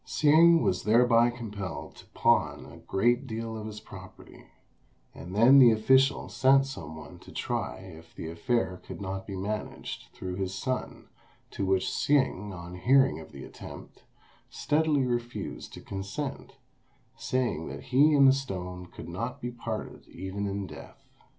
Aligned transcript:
Hsing 0.03 0.63
was 0.63 0.81
thereby 0.85 1.29
compelled 1.29 1.93
to 1.97 2.05
pawn 2.07 2.65
a 2.65 2.77
great 2.77 3.27
deal 3.27 3.55
of 3.55 3.67
his 3.67 3.79
property; 3.79 4.45
and 5.13 5.35
then 5.35 5.59
the 5.59 5.69
official 5.69 6.27
sent 6.27 6.65
some 6.65 6.95
one 6.95 7.19
to 7.19 7.31
try 7.31 7.75
if 7.81 8.15
the 8.15 8.27
affair 8.27 8.81
could 8.83 8.99
not 8.99 9.27
be 9.27 9.35
managed 9.35 10.11
through 10.11 10.37
his 10.37 10.55
son, 10.55 11.09
to 11.51 11.67
which 11.67 11.85
Hsing, 11.87 12.51
on 12.51 12.73
hearing 12.73 13.19
of 13.19 13.31
the 13.31 13.43
attempt, 13.43 14.01
steadily 14.49 15.05
refused 15.05 15.71
to 15.73 15.81
consent, 15.81 16.55
saying 17.15 17.67
that 17.67 17.83
he 17.83 18.15
and 18.15 18.27
the 18.27 18.33
stone 18.33 18.87
could 18.87 19.07
not 19.07 19.39
be 19.39 19.51
parted 19.51 20.07
even 20.07 20.47
in 20.47 20.65
death. 20.65 21.05